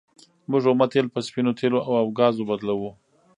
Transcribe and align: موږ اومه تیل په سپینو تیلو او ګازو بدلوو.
موږ 0.49 0.63
اومه 0.69 0.85
تیل 0.91 1.07
په 1.13 1.19
سپینو 1.27 1.51
تیلو 1.59 1.79
او 1.99 2.05
ګازو 2.17 2.47
بدلوو. 2.49 2.91